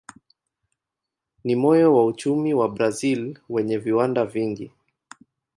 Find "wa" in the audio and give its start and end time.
1.95-2.05, 2.53-2.69